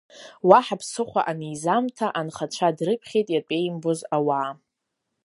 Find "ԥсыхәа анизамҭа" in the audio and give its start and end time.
0.81-2.07